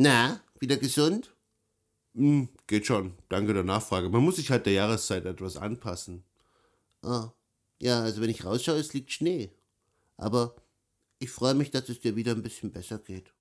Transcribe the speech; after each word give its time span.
Na, 0.00 0.40
wieder 0.60 0.76
gesund? 0.76 1.34
Hm, 2.14 2.48
geht 2.68 2.86
schon. 2.86 3.18
Danke 3.28 3.52
der 3.52 3.64
Nachfrage. 3.64 4.08
Man 4.08 4.22
muss 4.22 4.36
sich 4.36 4.48
halt 4.48 4.64
der 4.64 4.74
Jahreszeit 4.74 5.24
etwas 5.26 5.56
anpassen. 5.56 6.22
Ah, 7.02 7.32
ja, 7.80 8.02
also 8.02 8.20
wenn 8.20 8.30
ich 8.30 8.44
rausschaue, 8.44 8.78
es 8.78 8.92
liegt 8.92 9.10
Schnee. 9.10 9.50
Aber 10.16 10.54
ich 11.18 11.30
freue 11.30 11.54
mich, 11.54 11.72
dass 11.72 11.88
es 11.88 11.98
dir 11.98 12.14
wieder 12.14 12.30
ein 12.30 12.44
bisschen 12.44 12.70
besser 12.70 12.98
geht. 13.00 13.34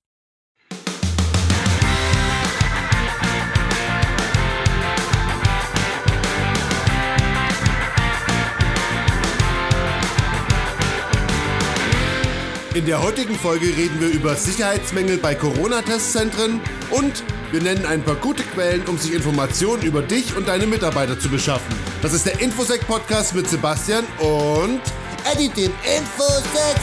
In 12.78 12.86
der 12.86 13.02
heutigen 13.02 13.34
Folge 13.34 13.76
reden 13.76 14.00
wir 14.00 14.10
über 14.10 14.36
Sicherheitsmängel 14.36 15.18
bei 15.18 15.34
Corona-Testzentren 15.34 16.62
und 16.92 17.24
wir 17.52 17.60
nennen 17.60 17.88
ein 17.88 18.04
paar 18.04 18.18
gute 18.18 18.44
Quellen, 18.44 18.86
um 18.86 19.00
sich 19.00 19.14
Informationen 19.14 19.82
über 19.82 20.04
dich 20.04 20.38
und 20.38 20.48
deine 20.48 20.68
Mitarbeiter 20.68 21.20
zu 21.20 21.28
beschaffen. 21.28 21.76
Das 22.04 22.14
ist 22.14 22.28
der 22.28 22.40
Infosec-Podcast 22.40 23.34
mit 23.34 23.50
Sebastian 23.50 24.06
und 24.20 24.82
Eddie, 25.26 25.50
dem 25.50 25.74
Infosec! 25.98 26.76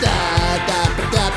Da, 0.00 0.58
da, 0.66 0.88
da. 1.12 1.30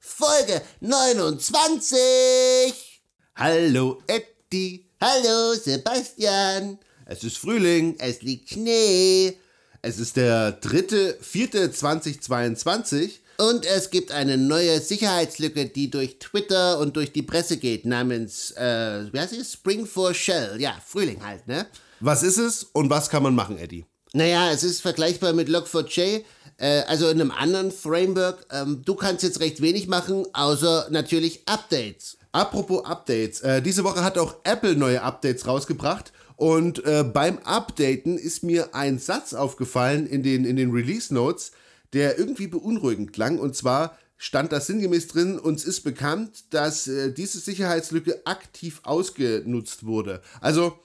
Folge 0.00 0.62
29! 0.80 3.02
Hallo 3.36 3.98
Eddie. 4.06 4.86
Hallo 5.02 5.52
Sebastian! 5.52 6.78
Es 7.08 7.22
ist 7.22 7.38
Frühling. 7.38 7.94
Es 8.00 8.22
liegt 8.22 8.50
Schnee. 8.50 9.38
Es 9.80 10.00
ist 10.00 10.16
der 10.16 10.60
3.4.2022. 10.60 13.10
Und 13.38 13.64
es 13.64 13.90
gibt 13.90 14.10
eine 14.10 14.36
neue 14.36 14.80
Sicherheitslücke, 14.80 15.66
die 15.66 15.88
durch 15.88 16.18
Twitter 16.18 16.80
und 16.80 16.96
durch 16.96 17.12
die 17.12 17.22
Presse 17.22 17.58
geht, 17.58 17.86
namens, 17.86 18.50
äh, 18.52 19.04
wie 19.12 19.20
heißt 19.20 19.34
es? 19.34 19.52
Spring 19.52 19.86
for 19.86 20.12
Shell. 20.14 20.60
Ja, 20.60 20.76
Frühling 20.84 21.24
halt, 21.24 21.46
ne? 21.46 21.68
Was 22.00 22.24
ist 22.24 22.38
es 22.38 22.64
und 22.64 22.90
was 22.90 23.08
kann 23.08 23.22
man 23.22 23.36
machen, 23.36 23.56
Eddie? 23.58 23.86
Naja, 24.12 24.50
es 24.50 24.64
ist 24.64 24.80
vergleichbar 24.80 25.32
mit 25.34 25.48
Log4j, 25.48 26.24
äh, 26.56 26.82
also 26.88 27.08
in 27.08 27.20
einem 27.20 27.30
anderen 27.30 27.70
Framework. 27.70 28.44
Ähm, 28.50 28.82
du 28.84 28.96
kannst 28.96 29.22
jetzt 29.22 29.38
recht 29.40 29.60
wenig 29.60 29.86
machen, 29.86 30.26
außer 30.32 30.88
natürlich 30.90 31.46
Updates. 31.46 32.16
Apropos 32.32 32.84
Updates, 32.84 33.42
äh, 33.42 33.62
diese 33.62 33.84
Woche 33.84 34.02
hat 34.02 34.18
auch 34.18 34.38
Apple 34.44 34.74
neue 34.74 35.02
Updates 35.02 35.46
rausgebracht 35.46 36.10
und 36.36 36.84
äh, 36.84 37.02
beim 37.02 37.38
Updaten 37.38 38.18
ist 38.18 38.42
mir 38.42 38.74
ein 38.74 38.98
Satz 38.98 39.32
aufgefallen 39.32 40.06
in 40.06 40.22
den, 40.22 40.44
in 40.44 40.56
den 40.56 40.70
Release 40.70 41.12
Notes, 41.12 41.52
der 41.94 42.18
irgendwie 42.18 42.46
beunruhigend 42.46 43.12
klang. 43.14 43.38
Und 43.38 43.56
zwar 43.56 43.98
stand 44.18 44.52
da 44.52 44.60
sinngemäß 44.60 45.08
drin, 45.08 45.38
uns 45.38 45.64
ist 45.64 45.80
bekannt, 45.82 46.44
dass 46.50 46.86
äh, 46.86 47.12
diese 47.12 47.38
Sicherheitslücke 47.38 48.26
aktiv 48.26 48.80
ausgenutzt 48.84 49.86
wurde. 49.86 50.20
Also 50.40 50.78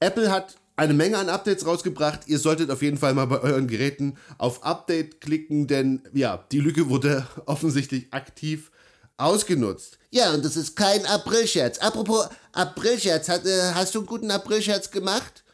Apple 0.00 0.30
hat 0.30 0.56
eine 0.76 0.94
Menge 0.94 1.18
an 1.18 1.28
Updates 1.28 1.66
rausgebracht. 1.66 2.28
Ihr 2.28 2.38
solltet 2.38 2.70
auf 2.70 2.82
jeden 2.82 2.98
Fall 2.98 3.14
mal 3.14 3.26
bei 3.26 3.40
euren 3.40 3.66
Geräten 3.66 4.16
auf 4.38 4.62
Update 4.62 5.20
klicken, 5.20 5.66
denn 5.66 6.02
ja, 6.12 6.44
die 6.52 6.60
Lücke 6.60 6.88
wurde 6.88 7.26
offensichtlich 7.46 8.12
aktiv 8.12 8.70
ausgenutzt. 9.18 9.98
Ja, 10.10 10.32
und 10.32 10.44
das 10.44 10.56
ist 10.56 10.74
kein 10.74 11.04
Aprilscherz. 11.04 11.78
Apropos 11.78 12.28
Aprilscherz, 12.52 13.28
hat, 13.28 13.44
äh, 13.44 13.72
hast 13.74 13.94
du 13.94 13.98
einen 13.98 14.06
guten 14.06 14.30
Aprilscherz 14.30 14.90
gemacht? 14.90 15.44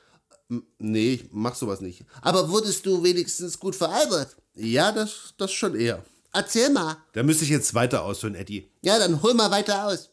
Nee, 0.78 1.14
ich 1.14 1.28
mach 1.32 1.56
sowas 1.56 1.80
nicht. 1.80 2.04
Aber 2.22 2.50
wurdest 2.50 2.86
du 2.86 3.02
wenigstens 3.02 3.58
gut 3.58 3.74
veralbert? 3.74 4.36
Ja, 4.54 4.92
das, 4.92 5.34
das 5.36 5.52
schon 5.52 5.74
eher. 5.74 6.04
Erzähl 6.32 6.70
mal. 6.70 6.96
Da 7.12 7.22
müsste 7.22 7.44
ich 7.44 7.50
jetzt 7.50 7.74
weiter 7.74 8.04
ausholen, 8.04 8.34
Eddie. 8.34 8.70
Ja, 8.82 8.98
dann 8.98 9.22
hol 9.22 9.34
mal 9.34 9.50
weiter 9.50 9.86
aus. 9.86 10.10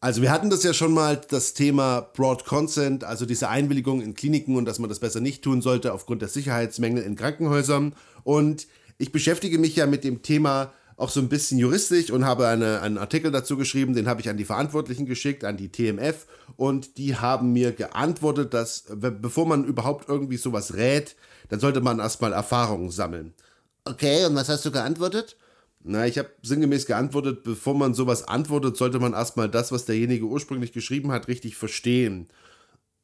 Also 0.00 0.22
wir 0.22 0.30
hatten 0.30 0.50
das 0.50 0.62
ja 0.62 0.72
schon 0.72 0.92
mal, 0.92 1.20
das 1.28 1.54
Thema 1.54 2.00
Broad 2.00 2.44
Consent, 2.44 3.02
also 3.02 3.26
diese 3.26 3.48
Einwilligung 3.48 4.00
in 4.00 4.14
Kliniken 4.14 4.56
und 4.56 4.64
dass 4.64 4.78
man 4.78 4.88
das 4.88 5.00
besser 5.00 5.20
nicht 5.20 5.42
tun 5.42 5.60
sollte 5.60 5.92
aufgrund 5.92 6.22
der 6.22 6.28
Sicherheitsmängel 6.28 7.02
in 7.02 7.16
Krankenhäusern. 7.16 7.94
Und 8.22 8.68
ich 8.98 9.10
beschäftige 9.10 9.58
mich 9.58 9.74
ja 9.76 9.86
mit 9.86 10.04
dem 10.04 10.22
Thema 10.22 10.72
auch 10.98 11.10
so 11.10 11.20
ein 11.20 11.28
bisschen 11.28 11.58
juristisch 11.58 12.10
und 12.10 12.26
habe 12.26 12.48
eine, 12.48 12.82
einen 12.82 12.98
Artikel 12.98 13.30
dazu 13.30 13.56
geschrieben, 13.56 13.94
den 13.94 14.08
habe 14.08 14.20
ich 14.20 14.28
an 14.28 14.36
die 14.36 14.44
Verantwortlichen 14.44 15.06
geschickt, 15.06 15.44
an 15.44 15.56
die 15.56 15.70
TMF 15.70 16.26
und 16.56 16.98
die 16.98 17.14
haben 17.16 17.52
mir 17.52 17.70
geantwortet, 17.70 18.52
dass 18.52 18.84
bevor 18.88 19.46
man 19.46 19.64
überhaupt 19.64 20.08
irgendwie 20.08 20.36
sowas 20.36 20.74
rät, 20.74 21.14
dann 21.50 21.60
sollte 21.60 21.80
man 21.80 22.00
erstmal 22.00 22.32
Erfahrungen 22.32 22.90
sammeln. 22.90 23.32
Okay, 23.84 24.26
und 24.26 24.34
was 24.34 24.48
hast 24.48 24.64
du 24.64 24.72
geantwortet? 24.72 25.36
Na, 25.84 26.04
ich 26.04 26.18
habe 26.18 26.30
sinngemäß 26.42 26.84
geantwortet, 26.86 27.44
bevor 27.44 27.74
man 27.74 27.94
sowas 27.94 28.26
antwortet, 28.26 28.76
sollte 28.76 28.98
man 28.98 29.12
erstmal 29.12 29.48
das, 29.48 29.70
was 29.70 29.84
derjenige 29.84 30.24
ursprünglich 30.24 30.72
geschrieben 30.72 31.12
hat, 31.12 31.28
richtig 31.28 31.56
verstehen. 31.56 32.28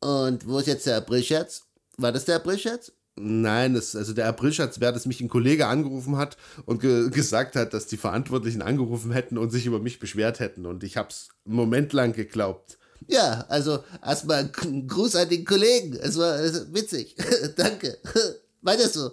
Und 0.01 0.49
wo 0.49 0.59
ist 0.59 0.67
jetzt 0.67 0.87
der 0.87 0.97
Aprilscherz? 0.97 1.63
War 1.97 2.11
das 2.11 2.25
der 2.25 2.37
Aprilscherz? 2.37 2.91
Nein, 3.17 3.75
das, 3.75 3.95
also 3.95 4.13
der 4.13 4.27
Aprilscherz 4.27 4.81
wäre, 4.81 4.93
dass 4.93 5.07
mich 5.07 5.21
ein 5.21 5.29
Kollege 5.29 5.67
angerufen 5.67 6.17
hat 6.17 6.37
und 6.67 6.81
ge 6.81 7.11
gesagt 7.13 7.55
hat, 7.55 7.73
dass 7.73 7.87
die 7.87 7.97
Verantwortlichen 7.97 8.63
angerufen 8.63 9.13
hätten 9.13 9.39
und 9.39 9.51
sich 9.51 9.67
über 9.67 9.79
mich 9.79 10.01
beschwert 10.01 10.41
hätten. 10.41 10.67
Und 10.67 10.83
ich 10.83 10.97
habe 10.97 11.11
es 11.11 11.29
einen 11.47 11.55
Moment 11.55 11.93
lang 11.93 12.13
geglaubt. 12.13 12.79
Ja, 13.07 13.45
also 13.49 13.85
erstmal 14.05 14.51
einen 14.63 14.89
Gruß 14.89 15.17
an 15.17 15.29
den 15.29 15.45
Kollegen. 15.45 15.95
Es 15.95 16.19
war 16.19 16.39
witzig. 16.73 17.15
Danke. 17.57 17.99
Weiter 18.63 18.89
so. 18.89 19.11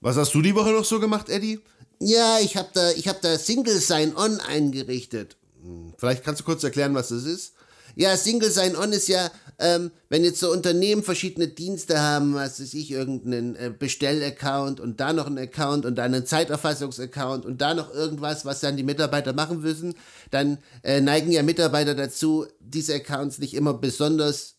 Was 0.00 0.16
hast 0.16 0.34
du 0.34 0.42
die 0.42 0.54
Woche 0.54 0.70
noch 0.70 0.84
so 0.84 0.98
gemacht, 1.00 1.28
Eddie? 1.28 1.60
Ja, 2.00 2.38
ich 2.40 2.56
habe 2.56 2.68
da, 2.74 2.90
hab 2.90 3.22
da 3.22 3.38
Single 3.38 3.78
Sign-On 3.78 4.40
eingerichtet. 4.40 5.36
Hm, 5.62 5.94
vielleicht 5.96 6.24
kannst 6.24 6.40
du 6.40 6.44
kurz 6.44 6.64
erklären, 6.64 6.94
was 6.94 7.08
das 7.08 7.24
ist? 7.24 7.54
Ja, 7.94 8.16
Single 8.16 8.50
Sign-On 8.50 8.92
ist 8.92 9.08
ja, 9.08 9.30
ähm, 9.58 9.90
wenn 10.08 10.24
jetzt 10.24 10.40
so 10.40 10.50
Unternehmen 10.50 11.02
verschiedene 11.02 11.48
Dienste 11.48 12.00
haben, 12.00 12.34
was 12.34 12.60
weiß 12.60 12.74
ich, 12.74 12.90
irgendeinen 12.90 13.56
äh, 13.56 13.72
Bestell-Account 13.76 14.80
und 14.80 15.00
da 15.00 15.12
noch 15.12 15.26
einen 15.26 15.38
Account 15.38 15.86
und 15.86 15.96
dann 15.96 16.14
einen 16.14 16.26
Zeiterfassungs-Account 16.26 17.44
und 17.46 17.60
da 17.60 17.74
noch 17.74 17.92
irgendwas, 17.92 18.44
was 18.44 18.60
dann 18.60 18.76
die 18.76 18.82
Mitarbeiter 18.82 19.32
machen 19.32 19.60
müssen, 19.60 19.94
dann 20.30 20.58
äh, 20.82 21.00
neigen 21.00 21.30
ja 21.30 21.42
Mitarbeiter 21.42 21.94
dazu, 21.94 22.46
diese 22.60 22.94
Accounts 22.94 23.38
nicht 23.38 23.54
immer 23.54 23.74
besonders 23.74 24.56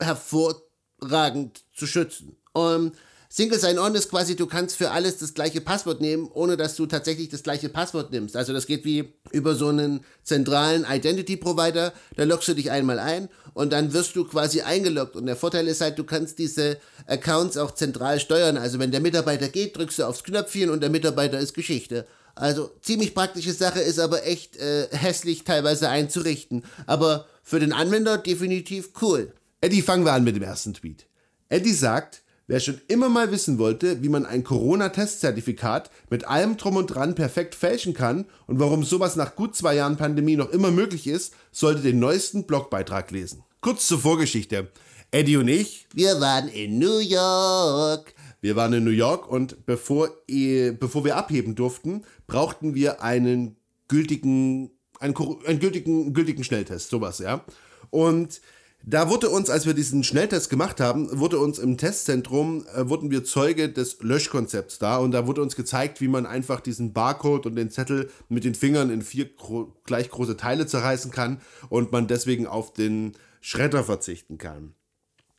hervorragend 0.00 1.64
zu 1.74 1.86
schützen. 1.86 2.36
Und 2.52 2.94
Single 3.34 3.58
Sign-On 3.58 3.94
ist 3.94 4.10
quasi, 4.10 4.36
du 4.36 4.46
kannst 4.46 4.76
für 4.76 4.90
alles 4.90 5.16
das 5.16 5.32
gleiche 5.32 5.62
Passwort 5.62 6.02
nehmen, 6.02 6.28
ohne 6.34 6.58
dass 6.58 6.76
du 6.76 6.84
tatsächlich 6.84 7.30
das 7.30 7.42
gleiche 7.42 7.70
Passwort 7.70 8.12
nimmst. 8.12 8.36
Also 8.36 8.52
das 8.52 8.66
geht 8.66 8.84
wie 8.84 9.14
über 9.30 9.54
so 9.54 9.68
einen 9.68 10.04
zentralen 10.22 10.84
Identity 10.86 11.38
Provider. 11.38 11.94
Da 12.16 12.24
loggst 12.24 12.48
du 12.48 12.52
dich 12.52 12.70
einmal 12.70 12.98
ein 12.98 13.30
und 13.54 13.72
dann 13.72 13.94
wirst 13.94 14.16
du 14.16 14.26
quasi 14.26 14.60
eingeloggt. 14.60 15.16
Und 15.16 15.24
der 15.24 15.36
Vorteil 15.36 15.66
ist 15.66 15.80
halt, 15.80 15.98
du 15.98 16.04
kannst 16.04 16.38
diese 16.38 16.76
Accounts 17.06 17.56
auch 17.56 17.70
zentral 17.70 18.20
steuern. 18.20 18.58
Also 18.58 18.78
wenn 18.78 18.90
der 18.90 19.00
Mitarbeiter 19.00 19.48
geht, 19.48 19.78
drückst 19.78 20.00
du 20.00 20.04
aufs 20.04 20.24
Knöpfchen 20.24 20.68
und 20.68 20.82
der 20.82 20.90
Mitarbeiter 20.90 21.38
ist 21.38 21.54
Geschichte. 21.54 22.06
Also 22.34 22.70
ziemlich 22.82 23.14
praktische 23.14 23.54
Sache, 23.54 23.80
ist 23.80 23.98
aber 23.98 24.26
echt 24.26 24.58
äh, 24.58 24.88
hässlich 24.90 25.44
teilweise 25.44 25.88
einzurichten. 25.88 26.66
Aber 26.84 27.26
für 27.42 27.60
den 27.60 27.72
Anwender 27.72 28.18
definitiv 28.18 28.90
cool. 29.00 29.32
Eddie, 29.62 29.80
fangen 29.80 30.04
wir 30.04 30.12
an 30.12 30.22
mit 30.22 30.36
dem 30.36 30.42
ersten 30.42 30.74
Tweet. 30.74 31.06
Eddie 31.48 31.72
sagt, 31.72 32.21
Wer 32.48 32.58
schon 32.58 32.80
immer 32.88 33.08
mal 33.08 33.30
wissen 33.30 33.58
wollte, 33.58 34.02
wie 34.02 34.08
man 34.08 34.26
ein 34.26 34.42
Corona-Testzertifikat 34.42 35.90
mit 36.10 36.24
allem 36.26 36.56
drum 36.56 36.76
und 36.76 36.88
dran 36.88 37.14
perfekt 37.14 37.54
fälschen 37.54 37.94
kann 37.94 38.26
und 38.46 38.58
warum 38.58 38.82
sowas 38.82 39.14
nach 39.14 39.36
gut 39.36 39.54
zwei 39.54 39.76
Jahren 39.76 39.96
Pandemie 39.96 40.36
noch 40.36 40.50
immer 40.50 40.72
möglich 40.72 41.06
ist, 41.06 41.34
sollte 41.52 41.82
den 41.82 42.00
neuesten 42.00 42.44
Blogbeitrag 42.44 43.10
lesen. 43.12 43.44
Kurz 43.60 43.86
zur 43.86 44.00
Vorgeschichte. 44.00 44.68
Eddie 45.12 45.36
und 45.36 45.46
ich, 45.48 45.86
wir 45.94 46.20
waren 46.20 46.48
in 46.48 46.78
New 46.78 46.98
York. 46.98 48.14
Wir 48.40 48.56
waren 48.56 48.72
in 48.72 48.82
New 48.82 48.90
York 48.90 49.30
und 49.30 49.64
bevor, 49.66 50.10
bevor 50.26 51.04
wir 51.04 51.16
abheben 51.16 51.54
durften, 51.54 52.04
brauchten 52.26 52.74
wir 52.74 53.02
einen 53.02 53.56
gültigen, 53.86 54.72
einen, 54.98 55.14
einen 55.46 55.60
gültigen, 55.60 56.12
gültigen 56.12 56.42
Schnelltest, 56.42 56.90
sowas, 56.90 57.20
ja. 57.20 57.44
Und 57.90 58.40
da 58.84 59.08
wurde 59.08 59.30
uns, 59.30 59.48
als 59.48 59.64
wir 59.64 59.74
diesen 59.74 60.02
Schnelltest 60.02 60.50
gemacht 60.50 60.80
haben, 60.80 61.20
wurde 61.20 61.38
uns 61.38 61.58
im 61.58 61.78
Testzentrum, 61.78 62.66
äh, 62.74 62.88
wurden 62.88 63.10
wir 63.10 63.24
Zeuge 63.24 63.68
des 63.68 63.98
Löschkonzepts 64.00 64.78
da 64.78 64.96
und 64.96 65.12
da 65.12 65.26
wurde 65.26 65.42
uns 65.42 65.54
gezeigt, 65.54 66.00
wie 66.00 66.08
man 66.08 66.26
einfach 66.26 66.60
diesen 66.60 66.92
Barcode 66.92 67.46
und 67.46 67.54
den 67.54 67.70
Zettel 67.70 68.10
mit 68.28 68.44
den 68.44 68.54
Fingern 68.54 68.90
in 68.90 69.02
vier 69.02 69.32
gro 69.32 69.72
gleich 69.84 70.10
große 70.10 70.36
Teile 70.36 70.66
zerreißen 70.66 71.10
kann 71.10 71.40
und 71.68 71.92
man 71.92 72.08
deswegen 72.08 72.46
auf 72.46 72.72
den 72.72 73.12
Schredder 73.40 73.84
verzichten 73.84 74.38
kann. 74.38 74.74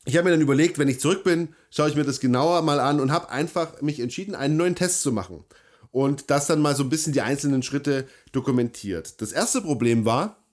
Ich 0.06 0.18
habe 0.18 0.26
mir 0.26 0.32
dann 0.32 0.42
überlegt, 0.42 0.80
wenn 0.80 0.90
ich 0.90 1.00
zurück 1.00 1.24
bin, 1.24 1.50
schaue 1.70 1.90
ich 1.90 1.96
mir 1.96 2.04
das 2.04 2.20
genauer 2.20 2.62
mal 2.62 2.80
an 2.80 3.00
und 3.00 3.12
habe 3.12 3.30
einfach 3.30 3.82
mich 3.82 4.00
entschieden, 4.00 4.36
einen 4.36 4.58
neuen 4.58 4.76
Test 4.76 5.02
zu 5.02 5.12
machen 5.12 5.44
und 5.92 6.30
das 6.30 6.48
dann 6.48 6.62
mal 6.62 6.76
so 6.76 6.84
ein 6.84 6.90
bisschen 6.90 7.14
die 7.14 7.22
einzelnen 7.22 7.64
Schritte 7.64 8.08
dokumentiert. 8.32 9.22
Das 9.22 9.32
erste 9.32 9.62
Problem 9.62 10.06
war, 10.06 10.44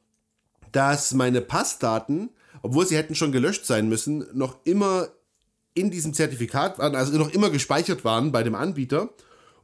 dass 0.73 1.15
meine 1.15 1.41
Passdaten 1.41 2.31
obwohl 2.63 2.87
sie 2.87 2.97
hätten 2.97 3.15
schon 3.15 3.33
gelöscht 3.33 3.67
sein 3.67 3.89
müssen, 3.89 4.27
noch 4.33 4.59
immer 4.65 5.09
in 5.75 5.91
diesem 5.91 6.15
Zertifikat 6.15 6.79
waren, 6.79 6.95
also 6.95 7.17
noch 7.17 7.33
immer 7.33 7.51
gespeichert 7.51 8.05
waren 8.05 8.33
bei 8.33 8.43
dem 8.43 8.55
Anbieter. 8.55 9.11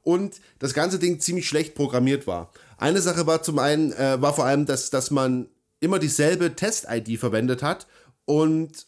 und 0.03 0.41
das 0.61 0.73
ganze 0.73 1.01
Ding 1.01 1.19
ziemlich 1.19 1.49
schlecht 1.49 1.75
programmiert 1.75 2.29
war. 2.29 2.53
Eine 2.79 3.01
Sache 3.01 3.27
war 3.27 3.43
zum 3.43 3.59
einen, 3.59 3.93
äh, 3.93 4.23
war 4.23 4.35
vor 4.35 4.45
allem, 4.45 4.65
dass, 4.65 4.89
dass 4.91 5.11
man 5.11 5.49
immer 5.81 5.99
dieselbe 5.99 6.55
Test-ID 6.55 7.19
verwendet 7.19 7.61
hat 7.61 7.89
und 8.25 8.87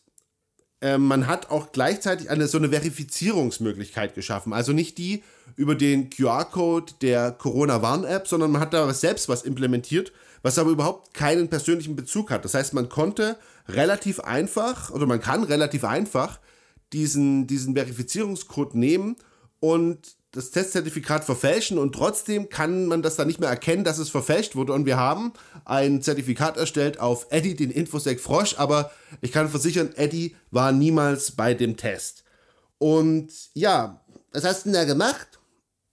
äh, 0.81 0.99
man 0.99 1.27
hat 1.27 1.51
auch 1.51 1.73
gleichzeitig 1.73 2.31
eine 2.31 2.47
so 2.47 2.59
eine 2.59 2.69
Verifizierungsmöglichkeit 2.69 4.15
geschaffen. 4.15 4.53
Also 4.53 4.73
nicht 4.73 4.99
die 4.99 5.23
über 5.57 5.75
den 5.75 6.11
QR-Code 6.11 6.95
der 7.01 7.33
Corona-Warn-App, 7.33 8.29
sondern 8.29 8.53
man 8.53 8.61
hat 8.61 8.75
da 8.75 8.93
selbst 8.95 9.29
was 9.29 9.43
implementiert, 9.43 10.13
was 10.43 10.59
aber 10.59 10.71
überhaupt 10.71 11.15
keinen 11.15 11.49
persönlichen 11.49 11.97
Bezug 11.97 12.31
hat. 12.31 12.45
Das 12.45 12.55
heißt, 12.55 12.75
man 12.75 12.89
konnte 12.89 13.37
relativ 13.69 14.21
einfach 14.21 14.91
oder 14.91 15.07
man 15.07 15.21
kann 15.21 15.43
relativ 15.43 15.85
einfach 15.85 16.39
diesen, 16.93 17.47
diesen 17.47 17.75
Verifizierungscode 17.75 18.75
nehmen 18.75 19.17
und 19.61 20.18
das 20.33 20.51
Testzertifikat 20.51 21.25
verfälschen 21.25 21.79
und 21.79 21.95
trotzdem 21.95 22.49
kann 22.51 22.87
man 22.87 23.03
das 23.03 23.17
dann 23.17 23.29
nicht 23.29 23.41
mehr 23.41 23.49
erkennen, 23.49 23.85
dass 23.85 23.99
es 23.99 24.11
verfälscht 24.11 24.57
wurde. 24.57 24.75
Und 24.75 24.85
wir 24.85 24.99
haben 24.99 25.33
ein 25.65 26.03
Zertifikat 26.03 26.57
erstellt 26.59 27.01
auf 27.01 27.27
Eddie, 27.31 27.57
den 27.57 27.71
Infosec 27.71 28.21
Frosch, 28.21 28.55
aber 28.59 28.91
ich 29.23 29.33
kann 29.33 29.49
versichern, 29.49 29.93
Eddie 29.97 30.37
war 30.51 30.73
niemals 30.73 31.33
bei 31.33 31.55
dem 31.55 31.77
Test. 31.77 32.25
Und 32.77 33.31
ja, 33.55 34.05
was 34.33 34.45
hast 34.45 34.65
du 34.65 34.71
denn 34.71 34.75
da 34.75 34.85
gemacht? 34.85 35.39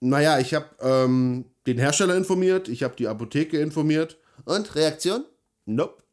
Naja, 0.02 0.40
ich 0.40 0.54
habe 0.54 0.68
ähm, 0.81 1.46
den 1.66 1.78
Hersteller 1.78 2.16
informiert, 2.16 2.68
ich 2.68 2.84
habe 2.84 2.96
die 2.96 3.08
Apotheke 3.08 3.60
informiert. 3.60 4.18
Und 4.44 4.76
Reaktion? 4.76 5.26
Nope. 5.66 6.04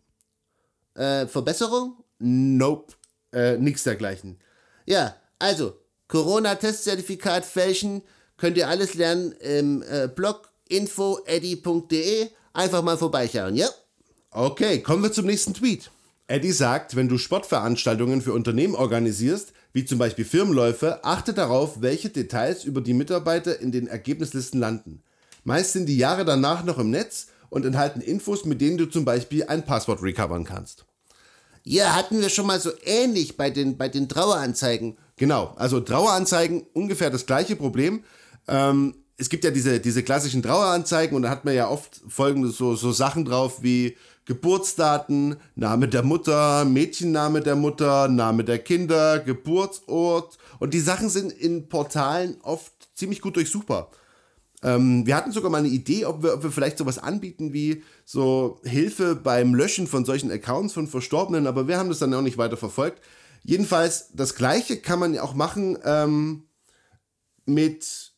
Äh, 0.94 1.26
Verbesserung? 1.26 2.02
Nope. 2.18 2.94
Äh, 3.32 3.58
nix 3.58 3.82
dergleichen. 3.82 4.38
Ja, 4.86 5.16
also, 5.38 5.81
Corona-Testzertifikat 6.12 7.46
fälschen, 7.46 8.02
könnt 8.36 8.58
ihr 8.58 8.68
alles 8.68 8.92
lernen 8.92 9.32
im 9.40 9.82
äh, 9.82 10.10
Blog 10.14 10.50
infoeddy.de. 10.68 12.28
Einfach 12.52 12.82
mal 12.82 12.98
vorbeischauen, 12.98 13.56
ja? 13.56 13.66
Okay, 14.30 14.82
kommen 14.82 15.02
wir 15.02 15.10
zum 15.10 15.24
nächsten 15.24 15.54
Tweet. 15.54 15.90
Eddie 16.26 16.52
sagt, 16.52 16.96
wenn 16.96 17.08
du 17.08 17.16
Sportveranstaltungen 17.16 18.20
für 18.20 18.34
Unternehmen 18.34 18.74
organisierst, 18.74 19.54
wie 19.72 19.86
zum 19.86 19.96
Beispiel 19.96 20.26
Firmenläufe, 20.26 21.02
achte 21.02 21.32
darauf, 21.32 21.80
welche 21.80 22.10
Details 22.10 22.64
über 22.64 22.82
die 22.82 22.92
Mitarbeiter 22.92 23.58
in 23.60 23.72
den 23.72 23.86
Ergebnislisten 23.86 24.60
landen. 24.60 25.02
Meist 25.44 25.72
sind 25.72 25.86
die 25.86 25.96
Jahre 25.96 26.26
danach 26.26 26.62
noch 26.62 26.78
im 26.78 26.90
Netz 26.90 27.28
und 27.48 27.64
enthalten 27.64 28.02
Infos, 28.02 28.44
mit 28.44 28.60
denen 28.60 28.76
du 28.76 28.84
zum 28.84 29.06
Beispiel 29.06 29.44
ein 29.44 29.64
Passwort 29.64 30.02
recovern 30.02 30.44
kannst. 30.44 30.84
Ja, 31.64 31.94
hatten 31.94 32.20
wir 32.20 32.28
schon 32.28 32.46
mal 32.46 32.60
so 32.60 32.70
ähnlich 32.84 33.38
bei 33.38 33.48
den, 33.48 33.78
bei 33.78 33.88
den 33.88 34.10
Traueranzeigen. 34.10 34.98
Genau, 35.22 35.52
also 35.54 35.78
Traueranzeigen, 35.78 36.64
ungefähr 36.72 37.08
das 37.08 37.26
gleiche 37.26 37.54
Problem. 37.54 38.02
Ähm, 38.48 38.96
es 39.16 39.28
gibt 39.28 39.44
ja 39.44 39.52
diese, 39.52 39.78
diese 39.78 40.02
klassischen 40.02 40.42
Traueranzeigen 40.42 41.14
und 41.14 41.22
da 41.22 41.30
hat 41.30 41.44
man 41.44 41.54
ja 41.54 41.68
oft 41.68 42.00
folgende 42.08 42.48
so, 42.48 42.74
so 42.74 42.90
Sachen 42.90 43.24
drauf 43.24 43.62
wie 43.62 43.96
Geburtsdaten, 44.24 45.36
Name 45.54 45.86
der 45.86 46.02
Mutter, 46.02 46.64
Mädchenname 46.64 47.40
der 47.40 47.54
Mutter, 47.54 48.08
Name 48.08 48.42
der 48.42 48.58
Kinder, 48.58 49.20
Geburtsort. 49.20 50.38
Und 50.58 50.74
die 50.74 50.80
Sachen 50.80 51.08
sind 51.08 51.30
in 51.30 51.68
Portalen 51.68 52.38
oft 52.42 52.72
ziemlich 52.96 53.20
gut 53.20 53.36
durchsuchbar. 53.36 53.92
Ähm, 54.64 55.06
wir 55.06 55.14
hatten 55.14 55.30
sogar 55.30 55.52
mal 55.52 55.58
eine 55.58 55.68
Idee, 55.68 56.04
ob 56.04 56.24
wir, 56.24 56.34
ob 56.34 56.42
wir 56.42 56.50
vielleicht 56.50 56.78
sowas 56.78 56.98
anbieten 56.98 57.52
wie 57.52 57.84
so 58.04 58.58
Hilfe 58.64 59.14
beim 59.14 59.54
Löschen 59.54 59.86
von 59.86 60.04
solchen 60.04 60.32
Accounts 60.32 60.74
von 60.74 60.88
Verstorbenen, 60.88 61.46
aber 61.46 61.68
wir 61.68 61.78
haben 61.78 61.90
das 61.90 62.00
dann 62.00 62.12
auch 62.12 62.22
nicht 62.22 62.38
weiter 62.38 62.56
verfolgt. 62.56 63.00
Jedenfalls, 63.42 64.08
das 64.14 64.34
gleiche 64.34 64.78
kann 64.78 64.98
man 64.98 65.14
ja 65.14 65.22
auch 65.22 65.34
machen 65.34 65.78
ähm, 65.84 66.44
mit 67.44 68.12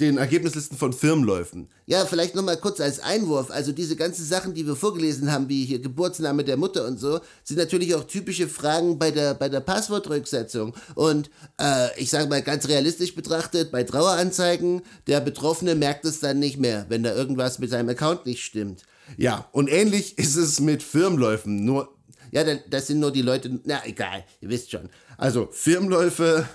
den 0.00 0.16
Ergebnislisten 0.16 0.78
von 0.78 0.92
Firmenläufen. 0.92 1.68
Ja, 1.86 2.06
vielleicht 2.06 2.34
nochmal 2.34 2.56
kurz 2.56 2.80
als 2.80 3.00
Einwurf. 3.00 3.50
Also 3.50 3.72
diese 3.72 3.96
ganzen 3.96 4.24
Sachen, 4.24 4.54
die 4.54 4.66
wir 4.66 4.76
vorgelesen 4.76 5.30
haben, 5.30 5.48
wie 5.48 5.64
hier 5.64 5.80
Geburtsname 5.80 6.44
der 6.44 6.56
Mutter 6.56 6.86
und 6.86 6.98
so, 6.98 7.20
sind 7.44 7.58
natürlich 7.58 7.94
auch 7.94 8.04
typische 8.04 8.48
Fragen 8.48 8.98
bei 8.98 9.10
der, 9.10 9.34
bei 9.34 9.48
der 9.48 9.60
Passwortrücksetzung. 9.60 10.74
Und 10.94 11.30
äh, 11.60 11.88
ich 12.00 12.10
sage 12.10 12.28
mal 12.28 12.42
ganz 12.42 12.68
realistisch 12.68 13.14
betrachtet, 13.14 13.70
bei 13.70 13.82
Traueranzeigen, 13.82 14.82
der 15.06 15.20
Betroffene 15.20 15.74
merkt 15.74 16.04
es 16.04 16.20
dann 16.20 16.38
nicht 16.38 16.58
mehr, 16.58 16.86
wenn 16.88 17.02
da 17.02 17.14
irgendwas 17.14 17.58
mit 17.58 17.70
seinem 17.70 17.90
Account 17.90 18.24
nicht 18.24 18.42
stimmt. 18.42 18.84
Ja, 19.16 19.48
und 19.52 19.68
ähnlich 19.68 20.16
ist 20.18 20.36
es 20.36 20.60
mit 20.60 20.82
Firmenläufen. 20.82 21.64
Nur 21.64 21.94
ja, 22.30 22.44
das 22.44 22.86
sind 22.86 23.00
nur 23.00 23.12
die 23.12 23.22
Leute, 23.22 23.60
na 23.64 23.84
egal, 23.86 24.24
ihr 24.40 24.48
wisst 24.48 24.70
schon. 24.70 24.88
Also 25.16 25.48
Firmenläufe 25.50 26.46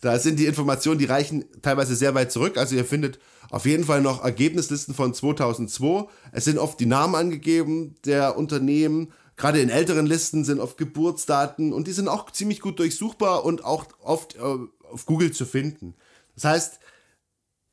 da 0.00 0.18
sind 0.18 0.38
die 0.38 0.46
Informationen, 0.46 0.98
die 0.98 1.06
reichen 1.06 1.44
teilweise 1.62 1.96
sehr 1.96 2.14
weit 2.14 2.30
zurück. 2.30 2.56
Also 2.56 2.76
ihr 2.76 2.84
findet 2.84 3.18
auf 3.50 3.66
jeden 3.66 3.84
Fall 3.84 4.00
noch 4.00 4.22
Ergebnislisten 4.22 4.94
von 4.94 5.12
2002. 5.12 6.08
Es 6.32 6.44
sind 6.44 6.58
oft 6.58 6.78
die 6.78 6.86
Namen 6.86 7.14
angegeben 7.14 7.96
der 8.04 8.36
Unternehmen. 8.36 9.12
Gerade 9.36 9.60
in 9.60 9.70
älteren 9.70 10.06
Listen 10.06 10.44
sind 10.44 10.60
oft 10.60 10.76
Geburtsdaten 10.76 11.72
und 11.72 11.86
die 11.86 11.92
sind 11.92 12.08
auch 12.08 12.30
ziemlich 12.30 12.60
gut 12.60 12.78
durchsuchbar 12.78 13.44
und 13.44 13.64
auch 13.64 13.86
oft 14.02 14.36
äh, 14.36 14.38
auf 14.38 15.06
Google 15.06 15.32
zu 15.32 15.46
finden. 15.46 15.94
Das 16.34 16.44
heißt, 16.44 16.78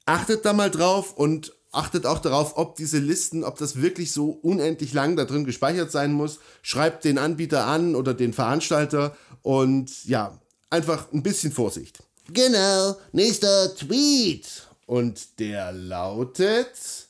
achtet 0.05 0.45
da 0.45 0.53
mal 0.53 0.71
drauf 0.71 1.13
und 1.13 1.53
achtet 1.75 2.05
auch 2.05 2.19
darauf, 2.19 2.57
ob 2.57 2.75
diese 2.75 2.99
Listen, 2.99 3.43
ob 3.43 3.57
das 3.57 3.81
wirklich 3.81 4.11
so 4.11 4.29
unendlich 4.41 4.93
lang 4.93 5.15
da 5.15 5.25
drin 5.25 5.45
gespeichert 5.45 5.91
sein 5.91 6.13
muss. 6.13 6.39
Schreibt 6.61 7.03
den 7.03 7.17
Anbieter 7.17 7.65
an 7.65 7.95
oder 7.95 8.13
den 8.13 8.33
Veranstalter 8.33 9.15
und 9.41 10.05
ja, 10.05 10.39
einfach 10.69 11.11
ein 11.13 11.23
bisschen 11.23 11.51
Vorsicht. 11.51 11.99
Genau, 12.33 12.95
nächster 13.11 13.75
Tweet. 13.75 14.47
Und 14.85 15.39
der 15.39 15.71
lautet: 15.71 17.07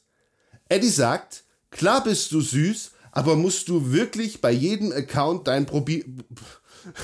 Eddie 0.70 0.90
sagt, 0.90 1.44
klar 1.72 2.04
bist 2.04 2.32
du 2.32 2.42
süß, 2.42 2.92
aber 3.12 3.36
musst 3.36 3.70
du 3.70 3.92
wirklich 3.92 4.42
bei 4.42 4.52
jedem 4.52 4.92
Account 4.92 5.48
dein 5.48 5.66
Probi 5.66 6.06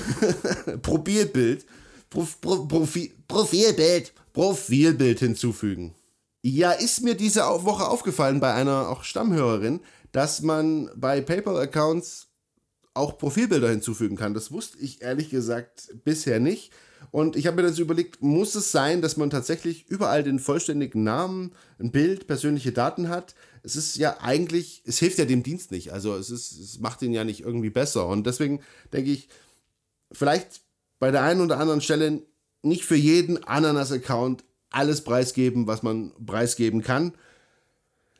Profilbild, 0.82 1.64
Prof 2.10 2.40
Pro 2.40 2.66
Profi 2.66 3.14
Profilbild, 3.26 4.12
Profilbild 4.32 5.18
hinzufügen. 5.20 5.94
Ja, 6.42 6.72
ist 6.72 7.02
mir 7.02 7.14
diese 7.14 7.42
Woche 7.42 7.86
aufgefallen 7.86 8.40
bei 8.40 8.52
einer 8.52 8.88
auch 8.88 9.04
Stammhörerin, 9.04 9.80
dass 10.10 10.42
man 10.42 10.90
bei 10.96 11.20
PayPal-Accounts 11.20 12.28
auch 12.94 13.16
Profilbilder 13.16 13.70
hinzufügen 13.70 14.16
kann. 14.16 14.34
Das 14.34 14.50
wusste 14.50 14.78
ich 14.78 15.02
ehrlich 15.02 15.30
gesagt 15.30 15.94
bisher 16.04 16.40
nicht. 16.40 16.72
Und 17.10 17.36
ich 17.36 17.46
habe 17.46 17.56
mir 17.56 17.62
dann 17.62 17.72
so 17.72 17.82
überlegt, 17.82 18.22
muss 18.22 18.54
es 18.54 18.72
sein, 18.72 19.02
dass 19.02 19.16
man 19.16 19.30
tatsächlich 19.30 19.86
überall 19.88 20.22
den 20.22 20.38
vollständigen 20.38 21.02
Namen, 21.02 21.52
ein 21.78 21.90
Bild, 21.90 22.26
persönliche 22.26 22.72
Daten 22.72 23.08
hat? 23.08 23.34
Es 23.62 23.76
ist 23.76 23.96
ja 23.96 24.18
eigentlich, 24.20 24.82
es 24.84 24.98
hilft 24.98 25.18
ja 25.18 25.24
dem 25.24 25.42
Dienst 25.42 25.70
nicht. 25.70 25.92
Also 25.92 26.16
es, 26.16 26.30
ist, 26.30 26.52
es 26.52 26.80
macht 26.80 27.02
ihn 27.02 27.12
ja 27.12 27.24
nicht 27.24 27.40
irgendwie 27.40 27.70
besser. 27.70 28.06
Und 28.08 28.26
deswegen 28.26 28.60
denke 28.92 29.10
ich, 29.10 29.28
vielleicht 30.10 30.62
bei 30.98 31.10
der 31.10 31.22
einen 31.22 31.40
oder 31.40 31.58
anderen 31.58 31.80
Stelle 31.80 32.22
nicht 32.62 32.84
für 32.84 32.96
jeden 32.96 33.42
Ananas-Account 33.44 34.44
alles 34.72 35.02
preisgeben, 35.02 35.66
was 35.66 35.82
man 35.82 36.12
preisgeben 36.24 36.82
kann. 36.82 37.12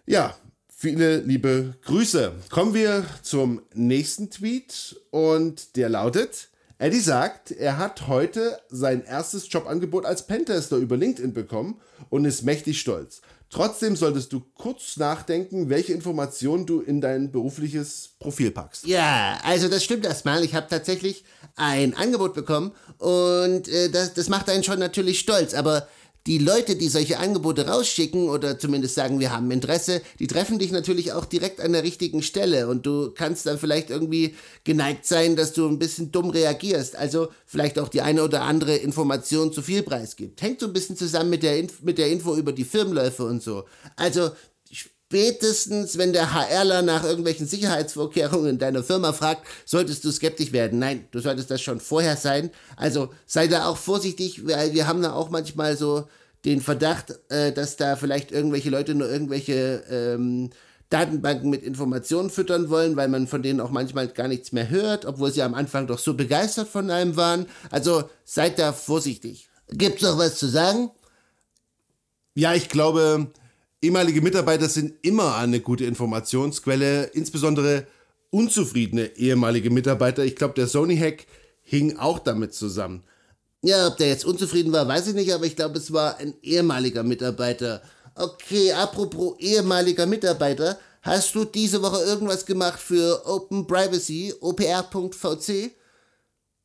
Ja, 0.06 0.34
viele 0.68 1.20
liebe 1.20 1.74
Grüße. 1.84 2.32
Kommen 2.50 2.74
wir 2.74 3.04
zum 3.22 3.62
nächsten 3.74 4.30
Tweet 4.30 5.00
und 5.10 5.76
der 5.76 5.88
lautet, 5.88 6.48
Eddie 6.78 6.98
sagt, 6.98 7.52
er 7.52 7.78
hat 7.78 8.08
heute 8.08 8.58
sein 8.68 9.04
erstes 9.04 9.46
Jobangebot 9.52 10.04
als 10.04 10.26
Pentester 10.26 10.78
über 10.78 10.96
LinkedIn 10.96 11.32
bekommen 11.32 11.80
und 12.10 12.24
ist 12.24 12.42
mächtig 12.42 12.80
stolz. 12.80 13.20
Trotzdem 13.50 13.94
solltest 13.94 14.32
du 14.32 14.40
kurz 14.54 14.96
nachdenken, 14.96 15.68
welche 15.68 15.92
Informationen 15.92 16.66
du 16.66 16.80
in 16.80 17.00
dein 17.00 17.30
berufliches 17.30 18.14
Profil 18.18 18.50
packst. 18.50 18.86
Ja, 18.86 19.38
also 19.44 19.68
das 19.68 19.84
stimmt 19.84 20.06
erstmal. 20.06 20.42
Ich 20.42 20.54
habe 20.54 20.66
tatsächlich 20.68 21.22
ein 21.54 21.94
Angebot 21.94 22.34
bekommen 22.34 22.72
und 22.96 23.68
äh, 23.68 23.90
das, 23.90 24.14
das 24.14 24.28
macht 24.28 24.48
einen 24.48 24.64
schon 24.64 24.78
natürlich 24.78 25.20
stolz. 25.20 25.54
Aber 25.54 25.86
die 26.26 26.38
Leute, 26.38 26.76
die 26.76 26.88
solche 26.88 27.18
Angebote 27.18 27.66
rausschicken 27.66 28.28
oder 28.28 28.58
zumindest 28.58 28.94
sagen, 28.94 29.18
wir 29.18 29.32
haben 29.32 29.50
Interesse, 29.50 30.02
die 30.20 30.28
treffen 30.28 30.58
dich 30.58 30.70
natürlich 30.70 31.12
auch 31.12 31.24
direkt 31.24 31.60
an 31.60 31.72
der 31.72 31.82
richtigen 31.82 32.22
Stelle 32.22 32.68
und 32.68 32.86
du 32.86 33.10
kannst 33.10 33.46
dann 33.46 33.58
vielleicht 33.58 33.90
irgendwie 33.90 34.34
geneigt 34.64 35.04
sein, 35.04 35.34
dass 35.34 35.52
du 35.52 35.66
ein 35.66 35.78
bisschen 35.78 36.12
dumm 36.12 36.30
reagierst, 36.30 36.96
also 36.96 37.28
vielleicht 37.44 37.78
auch 37.78 37.88
die 37.88 38.02
eine 38.02 38.22
oder 38.22 38.42
andere 38.42 38.76
Information 38.76 39.52
zu 39.52 39.62
viel 39.62 39.82
preisgibt. 39.82 40.42
Hängt 40.42 40.60
so 40.60 40.66
ein 40.66 40.72
bisschen 40.72 40.96
zusammen 40.96 41.30
mit 41.30 41.42
der, 41.42 41.58
Inf 41.58 41.82
mit 41.82 41.98
der 41.98 42.08
Info 42.08 42.36
über 42.36 42.52
die 42.52 42.64
Firmenläufe 42.64 43.24
und 43.24 43.42
so. 43.42 43.64
Also 43.96 44.30
spätestens, 45.12 45.98
wenn 45.98 46.14
der 46.14 46.32
HRler 46.32 46.80
nach 46.80 47.04
irgendwelchen 47.04 47.46
Sicherheitsvorkehrungen 47.46 48.48
in 48.48 48.58
deiner 48.58 48.82
Firma 48.82 49.12
fragt, 49.12 49.46
solltest 49.66 50.04
du 50.04 50.10
skeptisch 50.10 50.52
werden. 50.52 50.78
Nein, 50.78 51.04
du 51.10 51.18
solltest 51.18 51.50
das 51.50 51.60
schon 51.60 51.80
vorher 51.80 52.16
sein. 52.16 52.50
Also 52.76 53.10
sei 53.26 53.46
da 53.46 53.66
auch 53.66 53.76
vorsichtig, 53.76 54.46
weil 54.46 54.72
wir 54.72 54.86
haben 54.86 55.02
da 55.02 55.12
auch 55.12 55.28
manchmal 55.28 55.76
so 55.76 56.06
den 56.46 56.62
Verdacht, 56.62 57.14
äh, 57.28 57.52
dass 57.52 57.76
da 57.76 57.96
vielleicht 57.96 58.32
irgendwelche 58.32 58.70
Leute 58.70 58.94
nur 58.94 59.10
irgendwelche 59.10 59.84
ähm, 59.90 60.48
Datenbanken 60.88 61.50
mit 61.50 61.62
Informationen 61.62 62.30
füttern 62.30 62.70
wollen, 62.70 62.96
weil 62.96 63.08
man 63.08 63.26
von 63.26 63.42
denen 63.42 63.60
auch 63.60 63.70
manchmal 63.70 64.08
gar 64.08 64.28
nichts 64.28 64.52
mehr 64.52 64.70
hört, 64.70 65.04
obwohl 65.04 65.30
sie 65.30 65.42
am 65.42 65.52
Anfang 65.52 65.86
doch 65.86 65.98
so 65.98 66.14
begeistert 66.14 66.68
von 66.68 66.90
einem 66.90 67.16
waren. 67.16 67.44
Also 67.70 68.04
seid 68.24 68.58
da 68.58 68.72
vorsichtig. 68.72 69.50
Gibt's 69.68 70.00
noch 70.00 70.16
was 70.16 70.38
zu 70.38 70.46
sagen? 70.46 70.90
Ja, 72.34 72.54
ich 72.54 72.70
glaube, 72.70 73.30
ehemalige 73.82 74.22
Mitarbeiter 74.22 74.68
sind 74.68 74.94
immer 75.02 75.36
eine 75.36 75.60
gute 75.60 75.84
Informationsquelle, 75.84 77.10
insbesondere 77.12 77.86
unzufriedene 78.30 79.16
ehemalige 79.16 79.70
Mitarbeiter. 79.70 80.24
Ich 80.24 80.36
glaube, 80.36 80.54
der 80.54 80.66
Sony-Hack 80.66 81.26
hing 81.60 81.98
auch 81.98 82.18
damit 82.18 82.54
zusammen. 82.54 83.04
Ja, 83.62 83.86
ob 83.86 83.96
der 83.96 84.08
jetzt 84.08 84.24
unzufrieden 84.24 84.72
war, 84.72 84.88
weiß 84.88 85.08
ich 85.08 85.14
nicht, 85.14 85.32
aber 85.32 85.44
ich 85.44 85.54
glaube, 85.54 85.78
es 85.78 85.92
war 85.92 86.16
ein 86.16 86.34
ehemaliger 86.42 87.02
Mitarbeiter. 87.02 87.82
Okay, 88.14 88.72
apropos 88.72 89.38
ehemaliger 89.38 90.06
Mitarbeiter, 90.06 90.78
hast 91.02 91.34
du 91.34 91.44
diese 91.44 91.82
Woche 91.82 92.02
irgendwas 92.02 92.44
gemacht 92.44 92.80
für 92.80 93.22
Open 93.24 93.66
Privacy, 93.66 94.34
opr.vc? 94.40 95.70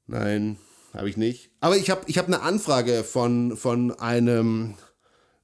Nein, 0.07 0.57
habe 0.93 1.09
ich 1.09 1.17
nicht. 1.17 1.51
Aber 1.59 1.77
ich 1.77 1.89
habe 1.89 2.01
ich 2.07 2.17
hab 2.17 2.27
eine 2.27 2.41
Anfrage 2.41 3.03
von, 3.03 3.55
von 3.57 3.91
einem, 3.99 4.75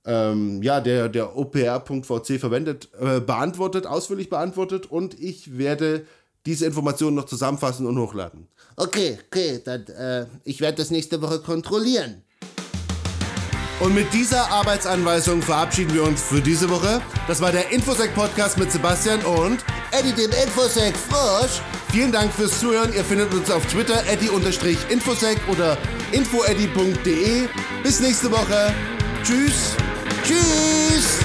ähm, 0.06 0.62
ja, 0.62 0.82
der, 0.82 1.10
der 1.10 1.38
OPR.vc 1.38 2.40
verwendet, 2.40 2.90
äh, 3.00 3.20
beantwortet, 3.20 3.88
ausführlich 3.88 4.30
beantwortet 4.30 4.86
und 4.86 5.20
ich 5.20 5.58
werde 5.58 6.06
diese 6.46 6.66
Informationen 6.66 7.16
noch 7.16 7.26
zusammenfassen 7.26 7.86
und 7.86 7.98
hochladen. 7.98 8.48
Okay, 8.76 9.18
okay, 9.28 9.62
dann 9.64 9.86
äh, 9.88 10.26
ich 10.44 10.60
werde 10.62 10.78
das 10.78 10.92
nächste 10.92 11.22
Woche 11.22 11.40
kontrollieren. 11.40 12.24
Und 13.80 13.96
mit 13.96 14.14
dieser 14.14 14.50
Arbeitsanweisung 14.50 15.42
verabschieden 15.42 15.94
wir 15.94 16.04
uns 16.04 16.22
für 16.22 16.42
diese 16.42 16.70
Woche. 16.70 17.02
Das 17.28 17.42
war 17.42 17.52
der 17.52 17.72
Infosec-Podcast 17.72 18.58
mit 18.58 18.72
Sebastian 18.72 19.22
und 19.22 19.60
Eddie 19.92 20.14
dem 20.14 20.32
Infosec 20.32 20.96
Frosch. 20.96 21.62
Vielen 21.92 22.12
Dank 22.12 22.32
fürs 22.32 22.60
Zuhören. 22.60 22.94
Ihr 22.94 23.04
findet 23.04 23.34
uns 23.34 23.52
auf 23.52 23.66
Twitter 23.68 24.04
eddie-infosec 24.08 25.38
oder 25.48 25.78
infoeddy.de. 26.12 27.48
Bis 27.84 28.00
nächste 28.00 28.32
Woche. 28.32 28.74
Tschüss. 29.24 29.78
Tschüss. 30.26 31.23